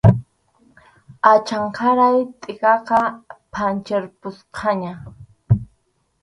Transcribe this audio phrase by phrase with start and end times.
[1.31, 2.99] Achanqaray tʼikaqa
[3.53, 4.93] phanchirqusqaña.